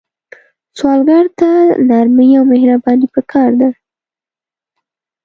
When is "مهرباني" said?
2.51-3.07